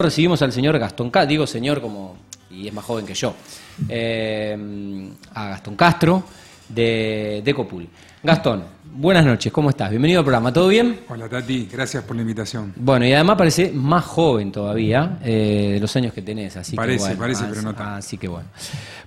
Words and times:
recibimos 0.00 0.40
al 0.42 0.52
señor 0.52 0.78
Gastón 0.78 1.10
Castro, 1.10 1.28
digo 1.28 1.44
señor 1.44 1.80
como, 1.80 2.14
y 2.52 2.68
es 2.68 2.72
más 2.72 2.84
joven 2.84 3.04
que 3.04 3.14
yo, 3.14 3.34
eh, 3.88 4.56
a 5.34 5.48
Gastón 5.48 5.74
Castro 5.74 6.22
de 6.68 7.42
Decopul. 7.44 7.88
Gastón, 8.22 8.62
buenas 8.94 9.26
noches, 9.26 9.52
¿cómo 9.52 9.70
estás? 9.70 9.90
Bienvenido 9.90 10.20
al 10.20 10.24
programa, 10.24 10.52
¿todo 10.52 10.68
bien? 10.68 11.00
Hola 11.08 11.28
Tati, 11.28 11.68
gracias 11.72 12.04
por 12.04 12.14
la 12.14 12.22
invitación. 12.22 12.72
Bueno, 12.76 13.06
y 13.06 13.12
además 13.12 13.36
parece 13.38 13.72
más 13.72 14.04
joven 14.04 14.52
todavía 14.52 15.18
eh, 15.24 15.70
de 15.74 15.80
los 15.80 15.96
años 15.96 16.12
que 16.12 16.22
tenés, 16.22 16.56
así 16.56 16.76
Parece, 16.76 16.98
que 16.98 17.02
bueno. 17.02 17.18
parece, 17.18 17.42
as- 17.42 17.50
pero 17.50 17.62
no 17.62 17.74
tanto. 17.74 17.94
Así 17.94 18.18
que 18.18 18.28
bueno. 18.28 18.46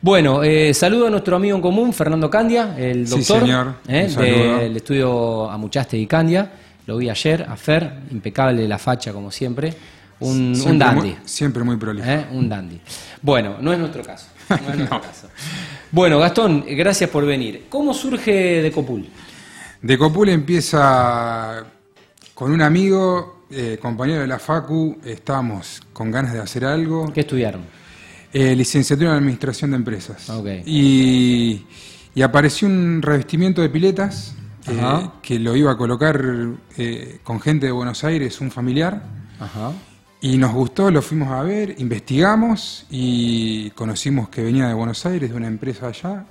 Bueno, 0.01 0.43
eh, 0.43 0.73
saludo 0.73 1.07
a 1.07 1.09
nuestro 1.09 1.37
amigo 1.37 1.55
en 1.55 1.61
común, 1.61 1.93
Fernando 1.93 2.29
Candia, 2.29 2.75
el 2.77 3.07
Sí, 3.07 3.15
doctor 3.15 3.39
señor, 3.39 3.75
eh, 3.87 4.59
del 4.63 4.75
estudio 4.75 5.49
Amuchaste 5.49 5.97
y 5.97 6.05
Candia. 6.05 6.51
Lo 6.85 6.97
vi 6.97 7.09
ayer, 7.09 7.43
a 7.47 7.55
Fer, 7.55 7.93
impecable 8.11 8.67
la 8.67 8.77
facha 8.77 9.13
como 9.13 9.31
siempre. 9.31 9.73
Un, 10.21 10.79
dandy. 10.79 11.01
muy- 11.01 11.17
siempre 11.25 11.63
muy 11.63 11.77
prolijo. 11.77 12.07
¿Eh? 12.07 12.27
Un 12.31 12.47
dandy. 12.49 12.79
Bueno, 13.21 13.57
no 13.61 13.73
es 13.73 13.79
nuestro 13.79 14.03
caso. 14.03 14.27
no 14.49 14.55
es 14.55 14.61
nuestro 14.77 15.01
caso. 15.01 15.27
Bueno, 15.91 16.19
Gastón, 16.19 16.63
gracias 16.69 17.09
por 17.09 17.25
venir. 17.25 17.65
¿Cómo 17.69 17.93
surge 17.93 18.61
Decopul? 18.61 19.07
Decopul 19.81 20.29
empieza 20.29 21.63
con 22.33 22.51
un 22.51 22.61
amigo, 22.61 23.45
eh, 23.51 23.77
compañero 23.81 24.21
de 24.21 24.27
la 24.27 24.39
Facu, 24.39 24.97
estábamos 25.03 25.81
con 25.93 26.11
ganas 26.11 26.33
de 26.33 26.39
hacer 26.39 26.65
algo. 26.65 27.11
¿Qué 27.13 27.21
estudiaron? 27.21 27.61
Eh, 28.33 28.55
licenciatura 28.55 29.09
en 29.11 29.17
Administración 29.17 29.71
de 29.71 29.77
Empresas. 29.77 30.29
Y, 30.65 31.65
y 32.15 32.21
apareció 32.21 32.67
un 32.67 33.01
revestimiento 33.01 33.61
de 33.61 33.69
piletas 33.69 34.35
eh, 34.67 35.09
que 35.21 35.37
lo 35.39 35.55
iba 35.55 35.71
a 35.71 35.77
colocar 35.77 36.23
eh, 36.77 37.19
con 37.23 37.41
gente 37.41 37.65
de 37.65 37.71
Buenos 37.73 38.03
Aires, 38.05 38.39
un 38.39 38.49
familiar. 38.51 39.03
Ajá. 39.39 39.71
Y 40.23 40.37
nos 40.37 40.53
gustó, 40.53 40.91
lo 40.91 41.01
fuimos 41.01 41.29
a 41.29 41.41
ver, 41.41 41.75
investigamos 41.79 42.85
y 42.91 43.71
conocimos 43.71 44.29
que 44.29 44.43
venía 44.43 44.67
de 44.67 44.73
Buenos 44.75 45.03
Aires, 45.05 45.31
de 45.31 45.35
una 45.35 45.47
empresa 45.47 45.87
allá. 45.87 46.25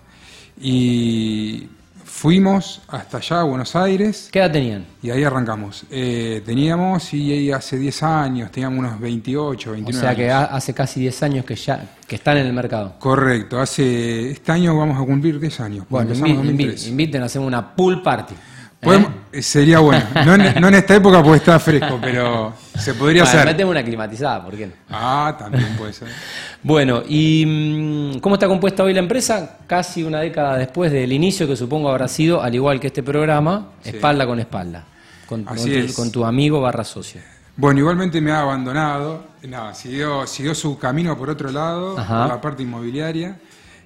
Y 0.60 1.68
fuimos 2.04 2.82
hasta 2.86 3.16
allá, 3.16 3.40
a 3.40 3.42
Buenos 3.44 3.74
Aires, 3.74 4.28
¿Qué 4.30 4.38
edad 4.38 4.52
tenían? 4.52 4.84
y 5.02 5.10
ahí 5.10 5.24
arrancamos. 5.24 5.84
Eh, 5.90 6.40
teníamos, 6.46 7.12
y 7.14 7.50
hace 7.50 7.78
10 7.78 8.02
años, 8.04 8.52
teníamos 8.52 8.78
unos 8.78 9.00
28, 9.00 9.70
O 9.70 9.72
29 9.72 10.06
sea 10.06 10.14
que 10.16 10.30
años. 10.30 10.48
hace 10.52 10.72
casi 10.72 11.00
10 11.00 11.22
años 11.24 11.44
que 11.44 11.56
ya 11.56 11.96
que 12.06 12.14
están 12.14 12.36
en 12.36 12.46
el 12.46 12.52
mercado. 12.52 12.94
Correcto, 13.00 13.58
hace 13.60 14.30
este 14.30 14.52
año 14.52 14.76
vamos 14.76 15.00
a 15.00 15.04
cumplir 15.04 15.40
10 15.40 15.58
años. 15.60 15.84
Bueno, 15.88 16.12
empezamos 16.12 16.30
en 16.30 16.36
invi- 16.38 16.50
invi- 16.50 16.66
2003. 16.66 16.86
inviten 16.88 17.22
a 17.22 17.24
hacer 17.26 17.42
una 17.42 17.74
pool 17.74 18.02
party. 18.02 18.34
¿eh? 18.34 18.38
Podemos- 18.82 19.10
eh, 19.10 19.19
Sería 19.40 19.78
bueno. 19.78 20.04
No 20.24 20.34
en, 20.34 20.60
no 20.60 20.68
en 20.68 20.74
esta 20.74 20.96
época 20.96 21.22
porque 21.22 21.36
está 21.38 21.58
fresco, 21.60 21.98
pero 22.00 22.52
se 22.76 22.94
podría 22.94 23.22
Bueno, 23.22 23.38
hacer. 23.38 23.46
metemos 23.52 23.70
una 23.72 23.84
climatizada, 23.84 24.44
¿por 24.44 24.56
qué 24.56 24.66
no? 24.66 24.72
Ah, 24.90 25.36
también 25.38 25.76
puede 25.76 25.92
ser. 25.92 26.08
Bueno, 26.62 27.02
¿y 27.08 27.44
mm, 27.46 28.18
cómo 28.20 28.34
está 28.34 28.46
compuesta 28.46 28.82
hoy 28.82 28.92
la 28.92 28.98
empresa? 29.00 29.58
Casi 29.66 30.02
una 30.02 30.20
década 30.20 30.58
después 30.58 30.92
del 30.92 31.10
inicio, 31.12 31.46
que 31.48 31.56
supongo 31.56 31.88
habrá 31.88 32.06
sido, 32.06 32.42
al 32.42 32.54
igual 32.54 32.78
que 32.80 32.88
este 32.88 33.02
programa, 33.02 33.68
Sí. 33.82 33.90
espalda 33.90 34.26
con 34.26 34.38
espalda, 34.40 34.84
con, 35.26 35.44
con 35.44 35.54
Así 35.56 35.70
tu, 35.70 35.78
es. 35.78 35.94
con 35.94 36.10
tu 36.12 36.24
amigo 36.24 36.60
barra 36.60 36.84
socio. 36.84 37.22
Bueno, 37.56 37.80
igualmente 37.80 38.20
me 38.20 38.30
ha 38.32 38.40
abandonado, 38.40 39.24
nada, 39.44 39.72
siguió, 39.74 40.26
siguió 40.26 40.54
su 40.54 40.78
camino 40.78 41.16
por 41.16 41.30
otro 41.30 41.50
lado, 41.50 41.98
Ajá. 41.98 42.18
por 42.24 42.28
la 42.28 42.40
parte 42.42 42.62
inmobiliaria, 42.62 43.36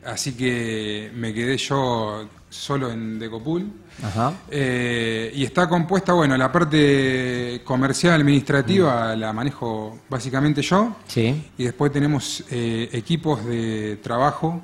así 0.05 0.33
que 0.33 1.12
me 1.14 1.33
quedé 1.33 1.56
yo 1.56 2.29
solo 2.55 2.91
en 2.91 3.19
Decopul. 3.19 3.70
Ajá. 4.02 4.33
Eh, 4.50 5.33
y 5.34 5.44
está 5.44 5.69
compuesta, 5.69 6.12
bueno, 6.12 6.36
la 6.36 6.50
parte 6.52 7.61
comercial 7.64 8.14
administrativa 8.14 9.14
la 9.16 9.33
manejo 9.33 10.00
básicamente 10.08 10.62
yo, 10.62 10.96
Sí. 11.06 11.50
y 11.58 11.64
después 11.64 11.91
tenemos 11.92 12.44
eh, 12.50 12.88
equipos 12.92 13.44
de 13.44 13.96
trabajo 14.02 14.61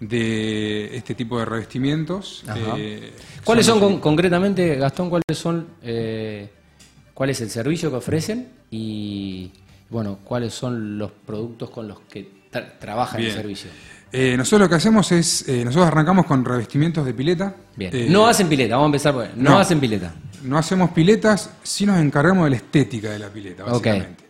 de 0.00 0.96
este 0.96 1.14
tipo 1.14 1.38
de 1.38 1.44
revestimientos. 1.44 2.42
Ajá. 2.46 2.74
eh, 2.76 3.12
¿Cuáles 3.44 3.66
son 3.66 3.80
con- 3.80 4.00
concretamente, 4.00 4.76
Gastón, 4.76 5.08
cuáles 5.10 5.24
son, 5.38 5.66
eh, 5.82 6.50
cuál 7.14 7.30
es 7.30 7.40
el 7.40 7.50
servicio 7.50 7.90
que 7.90 7.96
ofrecen 7.96 8.48
y, 8.70 9.50
bueno, 9.90 10.18
cuáles 10.24 10.52
son 10.54 10.98
los 10.98 11.10
productos 11.12 11.70
con 11.70 11.88
los 11.88 12.00
que 12.00 12.28
tra- 12.52 12.78
trabajan 12.78 13.20
el 13.22 13.32
servicio? 13.32 13.70
Eh, 14.12 14.36
nosotros 14.36 14.60
lo 14.66 14.68
que 14.68 14.74
hacemos 14.74 15.10
es, 15.12 15.48
eh, 15.48 15.64
nosotros 15.64 15.86
arrancamos 15.88 16.26
con 16.26 16.44
revestimientos 16.44 17.04
de 17.06 17.14
pileta. 17.14 17.54
Bien. 17.76 17.90
Eh, 17.94 18.06
no 18.10 18.26
hacen 18.26 18.48
pileta, 18.48 18.74
vamos 18.76 18.86
a 18.86 18.88
empezar 18.88 19.14
por. 19.14 19.28
No, 19.36 19.50
no. 19.50 19.58
hacen 19.58 19.80
pileta. 19.80 20.12
No 20.42 20.58
hacemos 20.58 20.90
piletas, 20.90 21.50
sí 21.62 21.86
nos 21.86 21.98
encargamos 21.98 22.44
de 22.44 22.50
la 22.50 22.56
estética 22.56 23.10
de 23.10 23.18
la 23.18 23.28
pileta, 23.28 23.64
básicamente. 23.64 24.24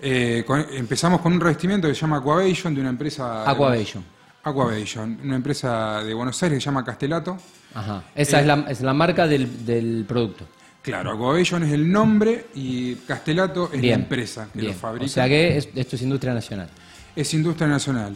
Eh, 0.00 0.44
con- 0.46 0.66
empezamos 0.74 1.20
con 1.22 1.32
un 1.32 1.40
revestimiento 1.40 1.88
que 1.88 1.94
se 1.94 2.02
llama 2.02 2.18
Aquavation, 2.18 2.74
de 2.74 2.80
una 2.82 2.90
empresa... 2.90 3.50
Aquavation. 3.50 4.04
Aquavation, 4.44 5.18
una 5.24 5.34
empresa 5.36 6.04
de 6.04 6.14
Buenos 6.14 6.40
Aires 6.42 6.58
que 6.58 6.60
se 6.60 6.66
llama 6.66 6.84
Castelato. 6.84 7.36
Ajá. 7.74 8.04
Esa 8.14 8.40
es, 8.40 8.46
la, 8.46 8.66
es 8.68 8.80
la 8.82 8.92
marca 8.94 9.26
del, 9.26 9.64
del 9.66 10.04
producto. 10.06 10.46
Claro, 10.82 11.10
Aquavation 11.12 11.64
es 11.64 11.72
el 11.72 11.90
nombre 11.90 12.46
y 12.54 12.94
Castelato 12.96 13.70
es 13.72 13.80
Bien. 13.80 13.98
la 13.98 14.02
empresa 14.04 14.48
que 14.52 14.60
Bien. 14.60 14.72
lo 14.72 14.78
fabrica. 14.78 15.06
O 15.06 15.08
sea 15.08 15.26
que 15.26 15.56
es- 15.56 15.68
esto 15.74 15.96
es 15.96 16.02
industria 16.02 16.32
nacional. 16.34 16.68
Es 17.16 17.32
industria 17.34 17.66
nacional. 17.66 18.14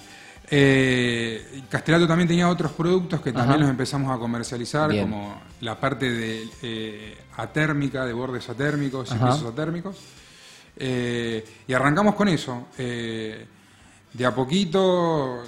Eh, 0.52 1.62
Castelato 1.68 2.08
también 2.08 2.26
tenía 2.28 2.48
otros 2.48 2.72
productos 2.72 3.20
que 3.20 3.32
también 3.32 3.50
Ajá. 3.52 3.60
los 3.60 3.70
empezamos 3.70 4.14
a 4.14 4.18
comercializar, 4.18 4.90
Bien. 4.90 5.04
como 5.04 5.40
la 5.60 5.78
parte 5.78 6.10
de 6.10 6.48
eh, 6.62 7.16
atérmica, 7.36 8.04
de 8.04 8.12
bordes 8.12 8.48
atérmicos 8.48 9.10
y 9.10 9.14
pisos 9.14 9.44
atérmicos. 9.44 9.96
Eh, 10.76 11.44
y 11.68 11.72
arrancamos 11.72 12.14
con 12.16 12.28
eso. 12.28 12.66
Eh, 12.78 13.46
de 14.12 14.26
a 14.26 14.34
poquito, 14.34 15.42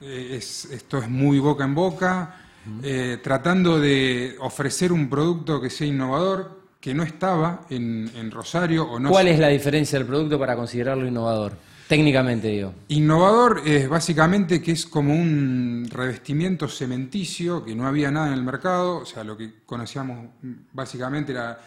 eh, 0.00 0.36
es- 0.36 0.64
esto 0.66 0.98
es 0.98 1.08
muy 1.08 1.38
boca 1.38 1.64
en 1.64 1.74
boca, 1.74 2.36
eh, 2.82 3.18
tratando 3.22 3.78
de 3.78 4.36
ofrecer 4.40 4.92
un 4.92 5.08
producto 5.08 5.60
que 5.60 5.70
sea 5.70 5.86
innovador, 5.86 6.58
que 6.80 6.92
no 6.94 7.02
estaba 7.04 7.66
en, 7.70 8.10
en 8.16 8.30
Rosario 8.30 8.84
o 8.90 8.98
no 8.98 9.10
¿Cuál 9.10 9.28
es 9.28 9.38
la 9.38 9.48
diferencia 9.48 9.98
del 9.98 10.08
producto 10.08 10.38
para 10.38 10.56
considerarlo 10.56 11.06
innovador? 11.06 11.52
Técnicamente 11.90 12.46
digo. 12.46 12.72
Innovador 12.86 13.62
es 13.66 13.88
básicamente 13.88 14.62
que 14.62 14.70
es 14.70 14.86
como 14.86 15.12
un 15.12 15.88
revestimiento 15.90 16.68
cementicio, 16.68 17.64
que 17.64 17.74
no 17.74 17.84
había 17.84 18.12
nada 18.12 18.28
en 18.28 18.34
el 18.34 18.44
mercado, 18.44 18.98
o 18.98 19.04
sea, 19.04 19.24
lo 19.24 19.36
que 19.36 19.54
conocíamos 19.66 20.28
básicamente 20.72 21.32
era 21.32 21.58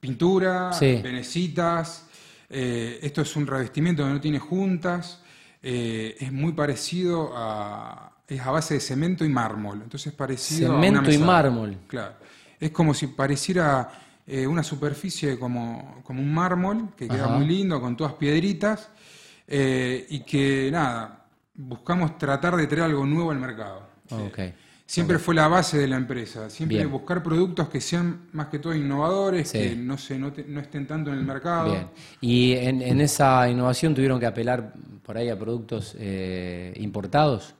pintura, 0.00 0.72
Sí. 0.72 0.98
venecitas, 1.00 2.06
eh, 2.50 2.98
esto 3.02 3.22
es 3.22 3.36
un 3.36 3.46
revestimiento 3.46 4.02
que 4.02 4.10
no 4.10 4.20
tiene 4.20 4.40
juntas, 4.40 5.20
eh, 5.62 6.16
es 6.18 6.32
muy 6.32 6.54
parecido 6.54 7.30
a... 7.36 8.10
es 8.26 8.40
a 8.40 8.50
base 8.50 8.74
de 8.74 8.80
cemento 8.80 9.24
y 9.24 9.28
mármol, 9.28 9.80
entonces 9.84 10.12
parecido 10.12 10.72
a 10.72 10.74
una 10.76 10.86
Cemento 10.86 11.10
y 11.10 11.18
mesada. 11.18 11.26
mármol. 11.26 11.76
Claro, 11.86 12.14
es 12.58 12.72
como 12.72 12.94
si 12.94 13.06
pareciera 13.06 13.92
eh, 14.26 14.44
una 14.44 14.64
superficie 14.64 15.38
como, 15.38 16.00
como 16.02 16.20
un 16.20 16.34
mármol, 16.34 16.88
que 16.96 17.06
queda 17.06 17.28
muy 17.28 17.46
lindo, 17.46 17.80
con 17.80 17.96
todas 17.96 18.14
piedritas, 18.14 18.88
eh, 19.48 20.06
y 20.10 20.20
que 20.20 20.68
nada, 20.70 21.24
buscamos 21.54 22.16
tratar 22.18 22.54
de 22.56 22.66
traer 22.66 22.84
algo 22.84 23.04
nuevo 23.06 23.30
al 23.30 23.38
mercado. 23.38 23.88
Ok. 24.10 24.38
Siempre 24.86 25.18
fue 25.18 25.34
la 25.34 25.48
base 25.48 25.76
de 25.78 25.86
la 25.86 25.96
empresa, 25.96 26.48
siempre 26.48 26.78
Bien. 26.78 26.90
buscar 26.90 27.22
productos 27.22 27.68
que 27.68 27.78
sean 27.78 28.28
más 28.32 28.46
que 28.46 28.58
todo 28.58 28.74
innovadores, 28.74 29.50
Sí. 29.50 29.58
que 29.58 29.76
no, 29.76 29.98
se 29.98 30.18
no 30.18 30.28
estén 30.60 30.86
tanto 30.86 31.12
en 31.12 31.18
el 31.18 31.24
mercado. 31.26 31.70
Bien. 31.70 31.88
Y 32.22 32.52
en, 32.54 32.80
en 32.80 33.00
esa 33.02 33.50
innovación 33.50 33.94
tuvieron 33.94 34.18
que 34.18 34.24
apelar 34.24 34.72
por 35.04 35.18
ahí 35.18 35.28
a 35.28 35.38
productos 35.38 35.94
eh, 35.98 36.72
importados. 36.76 37.54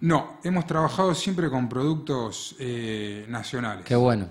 No, 0.00 0.38
hemos 0.42 0.66
trabajado 0.66 1.14
siempre 1.14 1.48
con 1.50 1.68
productos 1.68 2.56
eh, 2.58 3.26
nacionales. 3.28 3.84
Qué 3.84 3.94
bueno. 3.94 4.26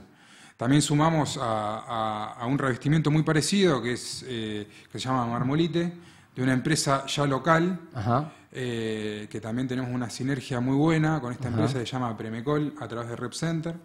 También 0.57 0.81
sumamos 0.81 1.37
a, 1.37 1.43
a- 1.79 2.33
a 2.33 2.45
un 2.47 2.57
revestimiento 2.57 3.11
muy 3.11 3.23
parecido 3.23 3.81
que, 3.81 3.93
es, 3.93 4.25
eh, 4.27 4.67
que 4.91 4.99
se 4.99 5.07
llama 5.07 5.25
Marmolite, 5.25 5.93
de 6.35 6.43
una 6.43 6.53
empresa 6.53 7.05
ya 7.07 7.25
local, 7.25 7.79
Ajá. 7.93 8.31
eh, 8.51 9.27
que 9.29 9.39
también 9.39 9.67
tenemos 9.67 9.91
una 9.91 10.09
sinergia 10.09 10.59
muy 10.59 10.75
buena 10.75 11.19
con 11.21 11.31
esta 11.31 11.47
empresa 11.47 11.79
que 11.79 11.85
se 11.85 11.91
llama 11.93 12.15
Premecol 12.17 12.73
a 12.79 12.87
través 12.87 13.09
de 13.09 13.15
Rep 13.15 13.33
Center. 13.33 13.75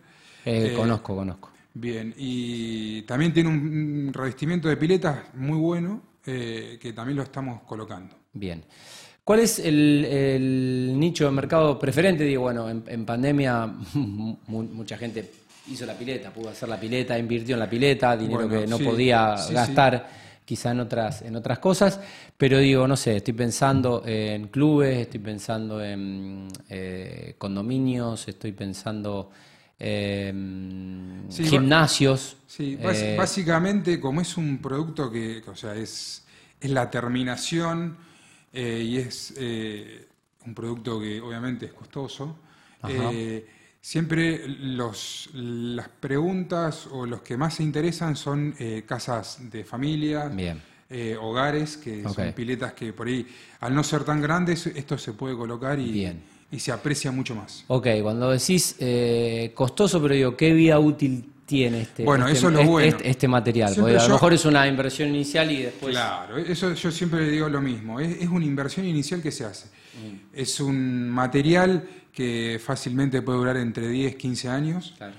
Eh, 0.44 0.70
Eh, 0.72 0.74
conozco, 0.76 1.14
conozco. 1.14 1.50
Bien, 1.72 2.12
y 2.16 3.02
también 3.02 3.32
tiene 3.32 3.48
un, 3.48 4.10
revestimiento 4.12 4.68
de 4.68 4.76
piletas 4.76 5.18
muy 5.34 5.58
bueno 5.58 6.02
que 6.24 6.92
también 6.94 7.16
lo 7.16 7.22
estamos 7.24 7.62
colocando. 7.62 8.14
Bien. 8.32 8.64
¿Cuál 9.24 9.40
es 9.40 9.58
el, 9.60 10.04
el 10.04 10.94
nicho 10.98 11.24
de 11.26 11.30
mercado 11.30 11.78
preferente? 11.78 12.24
Digo, 12.24 12.42
bueno, 12.42 12.68
en, 12.68 12.82
en 12.86 13.04
pandemia 13.06 13.66
mu- 13.94 14.36
mucha 14.46 14.96
gente 14.98 15.30
hizo 15.68 15.86
la 15.86 15.94
pileta, 15.94 16.30
pudo 16.32 16.48
hacer 16.48 16.68
la 16.68 16.78
pileta, 16.80 17.16
invirtió 17.18 17.54
en 17.54 17.60
la 17.60 17.70
pileta, 17.70 18.16
dinero 18.16 18.48
Bueno, 18.48 18.60
que 18.62 18.66
no 18.66 18.78
sí, 18.78 18.84
podía 18.84 19.36
sí, 19.36 19.48
sí. 19.48 19.54
Quizá 20.50 20.72
en 20.72 20.80
otras, 20.80 21.22
en 21.22 21.36
otras 21.36 21.60
cosas, 21.60 22.00
pero 22.36 22.58
digo, 22.58 22.88
no 22.88 22.96
sé, 22.96 23.18
estoy 23.18 23.34
pensando 23.34 24.02
en 24.04 24.48
clubes, 24.48 24.98
estoy 24.98 25.20
pensando 25.20 25.80
en 25.80 26.48
eh, 26.68 27.36
condominios, 27.38 28.26
estoy 28.26 28.50
pensando 28.50 29.30
en 29.78 31.22
Sí, 31.30 31.44
gimnasios. 31.44 32.36
Sí, 32.48 32.76
eh, 32.80 33.14
básicamente 33.16 34.00
como 34.00 34.20
es 34.20 34.36
un 34.36 34.58
producto 34.60 35.08
que, 35.08 35.40
o 35.46 35.54
sea, 35.54 35.76
es 35.76 36.24
es 36.60 36.70
la 36.70 36.90
terminación 36.90 37.96
eh, 38.52 38.82
y 38.84 38.98
es 38.98 39.32
un 40.44 40.52
producto 40.54 40.98
que 41.00 41.20
obviamente 41.20 41.66
es 41.66 41.72
costoso. 41.72 42.40
Siempre 43.80 44.46
los, 44.46 45.30
las 45.32 45.88
preguntas 45.88 46.86
o 46.90 47.06
los 47.06 47.22
que 47.22 47.36
más 47.36 47.54
se 47.54 47.62
interesan 47.62 48.16
son 48.16 48.54
casas 48.86 49.38
de 49.50 49.64
familia. 49.64 50.28
Bien 50.28 50.60
eh, 50.92 51.16
hogares, 51.20 51.76
que 51.76 52.02
son 52.02 52.32
piletas 52.32 52.72
que 52.72 52.92
por 52.92 53.06
ahí, 53.06 53.24
al 53.60 53.72
no 53.72 53.84
ser 53.84 54.02
tan 54.02 54.20
grandes, 54.20 54.66
esto 54.66 54.98
se 54.98 55.12
puede 55.12 55.36
colocar 55.36 55.78
y, 55.78 56.12
y 56.50 56.58
se 56.58 56.72
aprecia 56.72 57.12
mucho 57.12 57.36
más. 57.36 57.64
Ok, 57.68 57.86
cuando 58.02 58.28
decís 58.28 58.74
eh, 58.80 59.52
costoso, 59.54 60.02
pero 60.02 60.14
digo, 60.14 60.36
¿qué 60.36 60.52
vía 60.52 60.80
útil 60.80 61.30
tiene 61.46 61.82
este, 61.82 62.02
bueno, 62.02 62.26
este, 62.26 62.38
eso 62.38 62.48
es 62.48 62.54
lo 62.54 62.60
este, 62.60 62.70
bueno. 62.72 62.98
este 63.04 63.28
material? 63.28 63.72
Porque 63.78 63.96
a 63.96 64.02
lo 64.02 64.14
mejor 64.14 64.32
es 64.32 64.44
una 64.44 64.66
inversión 64.66 65.10
inicial 65.10 65.52
y 65.52 65.62
después... 65.62 65.92
Claro, 65.92 66.38
eso 66.38 66.74
yo 66.74 66.90
siempre 66.90 67.20
le 67.20 67.30
digo 67.30 67.48
lo 67.48 67.60
mismo, 67.60 68.00
es, 68.00 68.26
una 68.26 68.44
inversión 68.44 68.84
inicial 68.84 69.22
que 69.22 69.30
se 69.30 69.44
hace. 69.44 69.66
Mm. 69.66 70.16
Es 70.34 70.58
un 70.58 71.08
material 71.08 71.88
que 72.12 72.60
fácilmente 72.62 73.22
puede 73.22 73.38
durar 73.38 73.56
entre 73.56 73.88
10, 73.88 74.16
15 74.16 74.48
años. 74.48 74.94
Claro 74.96 75.14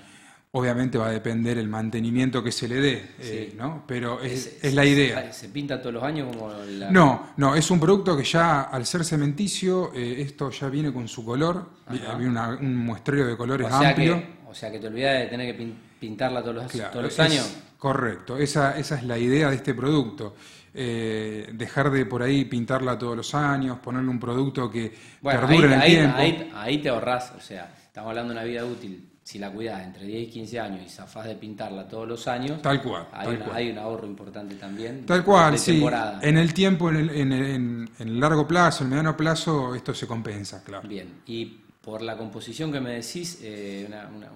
Obviamente 0.54 0.98
va 0.98 1.06
a 1.06 1.10
depender 1.12 1.56
el 1.56 1.66
mantenimiento 1.66 2.44
que 2.44 2.52
se 2.52 2.68
le 2.68 2.74
dé, 2.74 3.10
eh, 3.20 3.54
¿no? 3.56 3.84
Pero 3.86 4.20
es, 4.20 4.58
la 4.74 4.84
idea. 4.84 5.32
¿Se 5.32 5.48
pinta 5.48 5.80
todos 5.80 5.94
los 5.94 6.02
años 6.02 6.28
como 6.28 6.52
la... 6.52 6.90
No, 6.90 7.32
no, 7.38 7.54
es 7.54 7.70
un 7.70 7.80
producto 7.80 8.14
que 8.14 8.22
ya 8.22 8.60
al 8.60 8.84
ser 8.84 9.02
cementicio, 9.02 9.92
eh, 9.94 10.16
esto 10.20 10.50
ya 10.50 10.68
viene 10.68 10.92
con 10.92 11.08
su 11.08 11.24
color, 11.24 11.70
viene 11.88 12.38
un 12.60 12.76
muestreo 12.76 13.28
de 13.28 13.34
colores 13.34 13.66
amplio. 13.72 14.22
o 14.46 14.54
sea 14.54 14.70
que 14.70 14.78
te 14.78 14.88
olvidas 14.88 15.20
de 15.20 15.26
tener 15.28 15.56
que 15.56 15.72
pintarla 15.98 16.42
todos 16.42 16.56
los, 16.96 17.18
años. 17.18 17.50
Correcto, 17.82 18.38
esa, 18.38 18.78
esa 18.78 18.94
es 18.94 19.02
la 19.02 19.18
idea 19.18 19.50
de 19.50 19.56
este 19.56 19.74
producto. 19.74 20.36
Eh, 20.72 21.50
dejar 21.52 21.90
de 21.90 22.06
por 22.06 22.22
ahí 22.22 22.44
pintarla 22.44 22.96
todos 22.96 23.16
los 23.16 23.34
años, 23.34 23.80
ponerle 23.80 24.08
un 24.08 24.20
producto 24.20 24.70
que 24.70 24.94
perdure 25.20 25.66
en 25.66 25.72
el 25.72 25.82
tiempo. 25.82 26.16
Ahí, 26.16 26.52
ahí 26.54 26.78
te 26.78 26.90
ahorras, 26.90 27.32
o 27.36 27.40
sea, 27.40 27.74
estamos 27.84 28.10
hablando 28.10 28.32
de 28.32 28.38
una 28.38 28.48
vida 28.48 28.64
útil 28.64 29.08
si 29.24 29.40
la 29.40 29.50
cuidas 29.50 29.82
entre 29.82 30.06
10 30.06 30.28
y 30.28 30.30
15 30.30 30.60
años 30.60 30.80
y 30.86 30.88
zafás 30.88 31.26
de 31.26 31.34
pintarla 31.34 31.88
todos 31.88 32.06
los 32.06 32.28
años, 32.28 32.62
tal 32.62 32.80
cual, 32.80 33.08
hay, 33.52 33.70
un 33.72 33.78
ahorro 33.78 34.06
importante 34.06 34.54
también. 34.54 35.04
Tal 35.04 35.24
cual, 35.24 35.58
sí. 35.58 35.84
En 36.20 36.38
el 36.38 36.54
tiempo, 36.54 36.88
en 36.88 36.96
el, 36.96 37.10
en, 37.10 37.90
el, 37.98 38.20
largo 38.20 38.46
plazo, 38.46 38.84
en 38.84 38.86
el 38.86 38.90
mediano 38.90 39.16
plazo, 39.16 39.74
esto 39.74 39.92
se 39.92 40.06
compensa, 40.06 40.62
claro. 40.62 40.86
Bien, 40.88 41.22
y 41.26 41.56
por 41.82 42.02
la 42.02 42.16
composición 42.16 42.72
que 42.72 42.80
me 42.80 42.90
decís, 42.90 43.40
eh, 43.42 43.88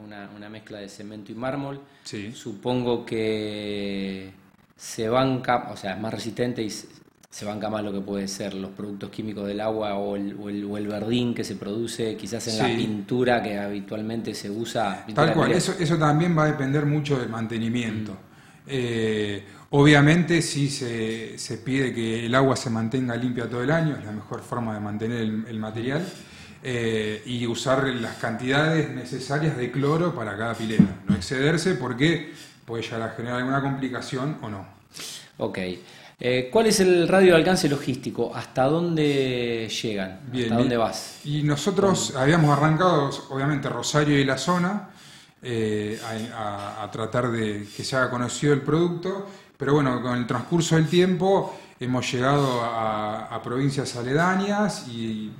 una, 0.04 0.48
mezcla 0.48 0.78
de 0.78 0.88
cemento 0.88 1.32
y 1.32 1.34
mármol, 1.34 1.80
sí. 2.04 2.32
supongo 2.32 3.04
que 3.04 4.30
se 4.76 5.08
banca, 5.08 5.68
o 5.72 5.76
sea, 5.76 5.94
es 5.94 6.00
más 6.00 6.12
resistente 6.12 6.62
y 6.62 6.70
se 6.70 7.44
banca 7.44 7.68
más 7.68 7.84
lo 7.84 7.92
que 7.92 8.00
puede 8.00 8.28
ser 8.28 8.54
los 8.54 8.70
productos 8.70 9.10
químicos 9.10 9.46
del 9.46 9.60
agua 9.60 9.94
o 9.94 10.16
el, 10.16 10.36
o 10.38 10.78
el, 10.78 10.86
verdín 10.86 11.34
que 11.34 11.44
se 11.44 11.56
produce 11.56 12.16
quizás 12.16 12.48
en 12.48 12.58
la 12.58 12.76
pintura 12.76 13.42
que 13.42 13.58
habitualmente 13.58 14.34
se 14.34 14.50
usa. 14.50 15.04
Tal 15.14 15.34
cual, 15.34 15.52
eso, 15.52 15.74
eso 15.78 15.98
también 15.98 16.36
va 16.36 16.44
a 16.44 16.46
depender 16.46 16.86
mucho 16.86 17.18
del 17.18 17.28
mantenimiento. 17.28 18.12
Mm. 18.12 18.26
Eh, 18.68 19.44
obviamente 19.70 20.42
si 20.42 20.68
se, 20.68 21.38
se, 21.38 21.58
pide 21.58 21.92
que 21.92 22.26
el 22.26 22.34
agua 22.34 22.56
se 22.56 22.70
mantenga 22.70 23.14
limpia 23.16 23.48
todo 23.48 23.62
el 23.62 23.70
año, 23.70 23.96
es 23.96 24.04
la 24.04 24.12
mejor 24.12 24.42
forma 24.42 24.74
de 24.74 24.80
mantener 24.80 25.20
el, 25.20 25.58
material, 25.58 26.04
eh, 26.68 27.22
y 27.24 27.46
usar 27.46 27.84
las 27.84 28.16
cantidades 28.16 28.90
necesarias 28.90 29.56
de 29.56 29.70
cloro 29.70 30.12
para 30.16 30.36
cada 30.36 30.52
pileta, 30.52 30.96
no 31.06 31.14
excederse 31.14 31.76
porque 31.76 32.32
puede 32.64 32.82
llegar 32.82 33.02
a 33.02 33.10
generar 33.10 33.38
alguna 33.38 33.62
complicación 33.62 34.38
o 34.42 34.48
no. 34.48 34.66
Ok. 35.36 35.58
Eh, 36.18 36.48
¿Cuál 36.50 36.66
es 36.66 36.80
el 36.80 37.06
radio 37.06 37.34
de 37.34 37.36
alcance 37.36 37.68
logístico? 37.68 38.34
¿Hasta 38.34 38.64
dónde 38.64 39.68
llegan? 39.80 40.22
¿Hasta 40.34 40.54
dónde 40.56 40.76
vas? 40.76 41.20
Y 41.24 41.44
nosotros 41.44 42.16
habíamos 42.16 42.58
arrancado, 42.58 43.10
obviamente, 43.30 43.68
Rosario 43.68 44.18
y 44.18 44.24
la 44.24 44.36
zona, 44.36 44.88
eh, 45.42 46.00
a, 46.34 46.88
tratar 46.90 47.30
de 47.30 47.68
que 47.76 47.84
se 47.84 47.94
haga 47.94 48.10
conocido 48.10 48.52
el 48.52 48.62
producto, 48.62 49.28
pero 49.56 49.74
bueno, 49.74 50.02
con 50.02 50.18
el 50.18 50.26
transcurso 50.26 50.74
del 50.74 50.88
tiempo 50.88 51.56
hemos 51.78 52.10
llegado 52.10 52.60
a, 52.64 53.40
provincias 53.44 53.94
aledañas 53.94 54.88
y 54.88 55.30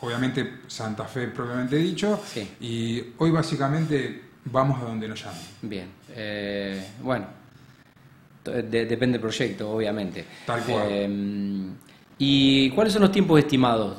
obviamente 0.00 0.60
Santa 0.66 1.04
Fe 1.04 1.28
propiamente 1.28 1.76
dicho, 1.76 2.22
y 2.60 3.02
hoy 3.18 3.30
básicamente 3.30 4.22
vamos 4.44 4.80
a 4.80 4.84
donde 4.84 5.08
nos 5.08 5.22
llaman. 5.22 5.40
Bien, 5.62 5.88
eh, 6.14 6.86
bueno 7.02 7.46
depende 8.52 9.18
del 9.18 9.20
proyecto, 9.20 9.70
obviamente. 9.70 10.24
Tal 10.44 10.62
cual. 10.62 10.86
Eh, 10.88 11.70
¿Y 12.18 12.70
cuáles 12.70 12.92
son 12.92 13.02
los 13.02 13.12
tiempos 13.12 13.38
estimados 13.38 13.98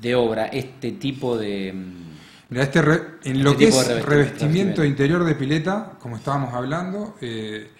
de, 0.00 0.14
obra, 0.14 0.46
este 0.46 0.92
tipo 0.92 1.36
de... 1.36 1.74
Mira, 2.48 2.64
este 2.64 2.80
en 3.24 3.42
lo 3.42 3.52
este 3.52 3.64
que 3.64 3.70
es 3.70 4.04
revestimiento, 4.04 4.84
interior 4.84 5.24
de 5.24 5.34
pileta, 5.34 5.92
como 6.00 6.16
estábamos 6.16 6.54
hablando, 6.54 7.16
eh, 7.20 7.70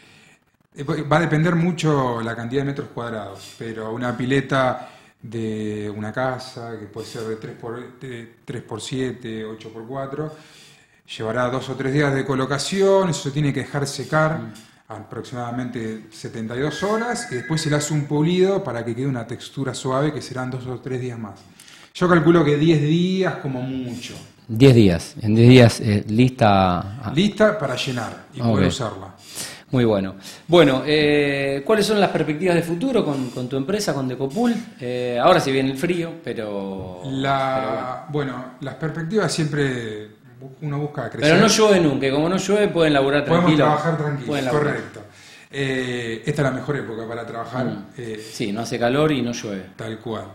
eh, 0.74 0.84
va 0.84 1.18
a 1.18 1.20
depender 1.20 1.54
mucho 1.54 2.20
la 2.22 2.34
cantidad 2.34 2.62
de 2.62 2.66
metros 2.66 2.88
cuadrados, 2.88 3.54
pero 3.58 3.92
una 3.92 4.16
pileta 4.16 4.90
de 5.24 5.92
una 5.96 6.12
casa, 6.12 6.78
que 6.78 6.86
puede 6.86 7.06
ser 7.06 7.22
de 7.22 7.40
3x7, 8.46 9.58
8x4, 9.58 10.30
llevará 11.16 11.50
dos 11.50 11.68
o 11.68 11.74
tres 11.74 11.92
días 11.92 12.14
de 12.14 12.24
colocación, 12.24 13.08
eso 13.08 13.24
se 13.24 13.30
tiene 13.32 13.52
que 13.52 13.60
dejar 13.60 13.86
secar. 13.86 14.38
Mm 14.38 14.52
aproximadamente 14.88 16.04
72 16.10 16.82
horas 16.82 17.28
y 17.30 17.36
después 17.36 17.60
se 17.60 17.70
le 17.70 17.76
hace 17.76 17.94
un 17.94 18.04
pulido 18.04 18.62
para 18.62 18.84
que 18.84 18.94
quede 18.94 19.06
una 19.06 19.26
textura 19.26 19.74
suave 19.74 20.12
que 20.12 20.20
serán 20.20 20.50
dos 20.50 20.66
o 20.66 20.78
tres 20.80 21.00
días 21.00 21.18
más. 21.18 21.40
Yo 21.94 22.08
calculo 22.08 22.44
que 22.44 22.56
10 22.56 22.82
días 22.82 23.36
como 23.36 23.62
mucho. 23.62 24.14
10 24.48 24.74
días, 24.74 25.14
en 25.22 25.34
10 25.34 25.48
días 25.48 25.80
eh, 25.80 26.04
lista. 26.08 27.12
Lista 27.14 27.58
para 27.58 27.76
llenar 27.76 28.26
y 28.34 28.40
poder 28.40 28.68
usarla. 28.68 29.14
Muy 29.74 29.84
bueno. 29.84 30.14
Bueno, 30.46 30.84
eh, 30.86 31.64
¿cuáles 31.66 31.84
son 31.84 31.98
las 31.98 32.10
perspectivas 32.10 32.54
de 32.54 32.62
futuro 32.62 33.04
con, 33.04 33.48
tu 33.48 33.56
empresa, 33.56 33.92
con 33.92 34.06
Decopool? 34.06 34.54
Eh, 34.80 35.18
ahora 35.20 35.40
se 35.40 35.50
viene 35.50 35.72
el 35.72 35.76
frío, 35.76 36.12
pero... 36.22 37.02
La, 37.06 38.06
bueno. 38.08 38.52
las 38.60 38.76
perspectivas 38.76 39.32
siempre 39.32 40.10
uno 40.62 40.78
busca 40.78 41.10
crecer. 41.10 41.32
Pero 41.32 41.42
no 41.42 41.48
llueve 41.48 41.80
nunca, 41.80 42.08
como 42.12 42.28
no 42.28 42.36
llueve 42.36 42.68
pueden 42.68 42.92
laburar 42.92 43.24
tranquilo. 43.24 43.64
Podemos 43.64 43.82
trabajar 43.82 43.96
tranquilo, 43.98 44.50
correcto. 44.52 45.00
Eh, 45.50 46.22
esta 46.24 46.42
es 46.42 46.48
la 46.48 46.54
mejor 46.54 46.76
época 46.76 47.08
para 47.08 47.26
trabajar. 47.26 47.66
Mm. 47.66 47.86
Eh, 47.98 48.24
sí, 48.32 48.52
no 48.52 48.60
hace 48.60 48.78
calor 48.78 49.10
y 49.10 49.22
no 49.22 49.32
llueve. 49.32 49.70
Tal 49.74 49.98
cual. 49.98 50.26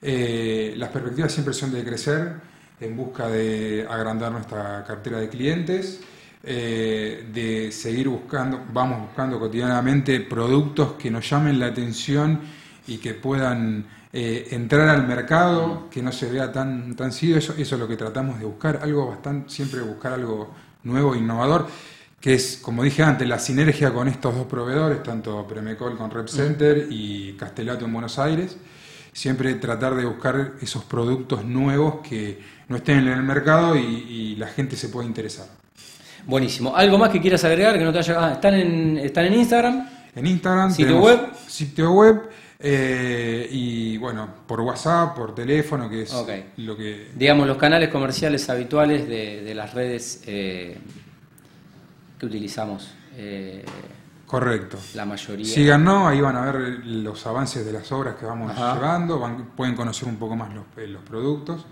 Eh, 0.00 0.72
las 0.78 0.88
perspectivas 0.88 1.32
siempre 1.32 1.52
son 1.52 1.70
de 1.70 1.84
crecer 1.84 2.32
en 2.80 2.96
busca 2.96 3.28
de 3.28 3.86
agrandar 3.90 4.32
nuestra 4.32 4.82
cartera 4.86 5.18
de 5.18 5.28
clientes, 5.28 6.00
de 6.46 7.70
seguir 7.72 8.08
buscando, 8.08 8.64
vamos 8.72 9.00
buscando 9.00 9.38
cotidianamente 9.40 10.20
productos 10.20 10.92
que 10.92 11.10
nos 11.10 11.28
llamen 11.28 11.58
la 11.58 11.66
atención 11.66 12.40
y 12.86 12.98
que 12.98 13.14
puedan 13.14 13.84
eh, 14.12 14.48
entrar 14.52 14.88
al 14.88 15.06
mercado, 15.06 15.90
que 15.90 16.00
no 16.00 16.10
se 16.10 16.30
vea 16.30 16.50
tan, 16.50 16.96
tan 16.96 17.12
sido, 17.12 17.36
eso, 17.36 17.52
eso 17.58 17.74
es 17.74 17.80
lo 17.80 17.86
que 17.86 17.96
tratamos 17.96 18.38
de 18.38 18.46
buscar, 18.46 18.80
algo 18.82 19.08
bastante, 19.08 19.50
siempre 19.50 19.82
buscar 19.82 20.14
algo 20.14 20.54
nuevo, 20.84 21.14
innovador, 21.14 21.66
que 22.18 22.32
es, 22.32 22.58
como 22.62 22.82
dije 22.82 23.02
antes, 23.02 23.28
la 23.28 23.38
sinergia 23.38 23.92
con 23.92 24.08
estos 24.08 24.34
dos 24.34 24.46
proveedores, 24.46 25.02
tanto 25.02 25.46
Premecol 25.46 25.98
con 25.98 26.10
Rep 26.10 26.28
Center 26.28 26.86
y 26.88 27.34
Castelato 27.34 27.84
en 27.84 27.92
Buenos 27.92 28.18
Aires, 28.18 28.56
siempre 29.12 29.54
tratar 29.56 29.94
de 29.94 30.06
buscar 30.06 30.54
esos 30.62 30.84
productos 30.84 31.44
nuevos 31.44 31.96
que 32.00 32.40
no 32.68 32.76
estén 32.76 33.00
en 33.00 33.08
el 33.08 33.22
mercado 33.22 33.76
y, 33.76 34.34
la 34.36 34.46
gente 34.46 34.76
se 34.76 34.88
pueda 34.88 35.06
interesar. 35.06 35.46
Buenísimo. 36.26 36.74
¿Algo 36.74 36.98
más 36.98 37.10
que 37.10 37.20
quieras 37.20 37.44
agregar 37.44 37.78
que 37.78 37.84
no 37.84 37.92
te 37.92 38.00
haya... 38.00 38.16
Ah, 38.18 38.32
¿están, 38.32 38.54
en, 38.54 38.98
¿Están 38.98 39.26
en 39.26 39.34
Instagram? 39.34 39.88
En 40.14 40.26
Instagram. 40.26 40.72
¿Sitio 40.72 41.00
web? 41.00 41.20
Sitio 41.46 41.92
web 41.92 42.28
eh, 42.58 43.48
y 43.48 43.96
bueno, 43.98 44.28
por 44.44 44.60
WhatsApp, 44.60 45.14
por 45.14 45.36
teléfono, 45.36 45.88
que 45.88 46.02
es 46.02 46.14
lo 46.56 46.76
que... 46.76 47.12
Digamos, 47.14 47.46
los 47.46 47.56
canales 47.56 47.90
comerciales 47.90 48.50
habituales 48.50 49.08
de, 49.08 49.54
las 49.54 49.72
redes 49.72 50.22
eh, 50.26 50.76
que 52.18 52.26
utilizamos. 52.26 52.92
Eh, 53.14 53.64
Correcto. 54.26 54.78
La 54.94 55.04
mayoría. 55.04 55.46
Síganos, 55.46 56.08
ahí 56.08 56.20
van 56.20 56.34
a 56.34 56.50
ver 56.50 56.84
los 56.84 57.24
avances 57.24 57.64
de 57.64 57.72
las 57.72 57.92
obras 57.92 58.16
que 58.16 58.26
vamos 58.26 58.52
llevando, 58.56 59.46
pueden 59.56 59.76
conocer 59.76 60.08
un 60.08 60.16
poco 60.16 60.34
más 60.34 60.52
los, 60.52 60.64
los 60.88 61.02
productos 61.02 61.66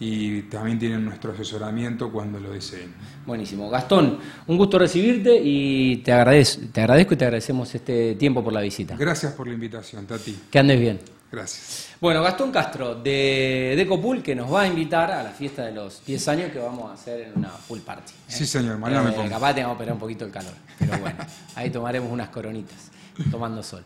y 0.00 0.42
también 0.42 0.78
tienen 0.78 1.04
nuestro 1.04 1.32
asesoramiento 1.32 2.10
cuando 2.10 2.38
lo 2.38 2.50
deseen. 2.50 2.94
Buenísimo. 3.26 3.68
Gastón, 3.68 4.18
un 4.46 4.56
gusto 4.56 4.78
recibirte 4.78 5.40
y 5.42 5.98
te 5.98 6.12
agradezco, 6.12 6.62
te 6.72 6.80
agradezco 6.80 7.14
y 7.14 7.16
te 7.16 7.24
agradecemos 7.24 7.74
este 7.74 8.14
tiempo 8.14 8.42
por 8.42 8.52
la 8.52 8.60
visita. 8.60 8.96
Gracias 8.96 9.32
por 9.32 9.46
la 9.48 9.54
invitación, 9.54 10.06
Tati. 10.06 10.38
Que 10.50 10.58
andes 10.58 10.78
bien. 10.78 11.00
Gracias. 11.30 11.88
Bueno, 12.00 12.22
Gastón 12.22 12.50
Castro 12.50 12.94
de 12.94 13.74
Decopool 13.76 14.22
que 14.22 14.34
nos 14.34 14.52
va 14.52 14.62
a 14.62 14.66
invitar 14.66 15.10
a 15.10 15.22
la 15.22 15.30
fiesta 15.30 15.66
de 15.66 15.72
los 15.72 16.02
10 16.06 16.28
años 16.28 16.52
que 16.52 16.58
vamos 16.58 16.90
a 16.90 16.94
hacer 16.94 17.20
en 17.20 17.32
una 17.36 17.50
pool 17.50 17.80
party. 17.80 18.12
¿eh? 18.12 18.14
Sí, 18.28 18.46
señor, 18.46 18.78
mañana 18.78 19.02
me 19.02 19.26
eh, 19.26 19.28
Capaz 19.28 19.52
tengamos 19.52 19.76
que 19.76 19.82
operar 19.82 19.94
un 19.94 20.00
poquito 20.00 20.24
el 20.24 20.30
calor, 20.30 20.54
pero 20.78 20.96
bueno, 20.98 21.18
ahí 21.54 21.70
tomaremos 21.70 22.10
unas 22.10 22.30
coronitas 22.30 22.90
tomando 23.30 23.62
sol. 23.62 23.84